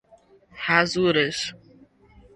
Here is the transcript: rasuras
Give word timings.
rasuras 0.63 1.39